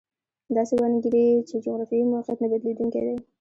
[0.55, 3.15] داسې وانګېري چې جغرافیوي موقعیت نه بدلېدونکی دی.